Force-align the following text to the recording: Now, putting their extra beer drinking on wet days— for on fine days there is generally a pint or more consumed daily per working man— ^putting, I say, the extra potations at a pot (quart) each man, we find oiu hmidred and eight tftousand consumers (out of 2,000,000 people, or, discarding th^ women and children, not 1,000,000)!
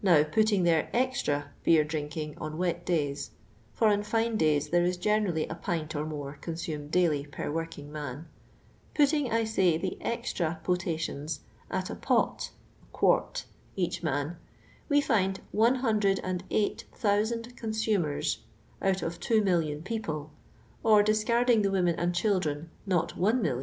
Now, 0.00 0.22
putting 0.24 0.62
their 0.62 0.88
extra 0.94 1.50
beer 1.62 1.84
drinking 1.84 2.38
on 2.38 2.56
wet 2.56 2.86
days— 2.86 3.32
for 3.74 3.88
on 3.88 4.04
fine 4.04 4.38
days 4.38 4.70
there 4.70 4.86
is 4.86 4.96
generally 4.96 5.46
a 5.48 5.54
pint 5.54 5.94
or 5.94 6.06
more 6.06 6.38
consumed 6.40 6.90
daily 6.90 7.26
per 7.26 7.52
working 7.52 7.92
man— 7.92 8.26
^putting, 8.96 9.30
I 9.30 9.44
say, 9.44 9.76
the 9.76 10.00
extra 10.00 10.60
potations 10.64 11.40
at 11.70 11.90
a 11.90 11.94
pot 11.94 12.52
(quart) 12.90 13.44
each 13.76 14.02
man, 14.02 14.38
we 14.88 15.02
find 15.02 15.40
oiu 15.54 15.82
hmidred 15.82 16.20
and 16.22 16.42
eight 16.50 16.86
tftousand 16.94 17.54
consumers 17.54 18.44
(out 18.80 19.02
of 19.02 19.20
2,000,000 19.20 19.84
people, 19.84 20.30
or, 20.82 21.02
discarding 21.02 21.62
th^ 21.62 21.70
women 21.70 21.96
and 21.96 22.14
children, 22.14 22.70
not 22.86 23.14
1,000,000)! 23.18 23.54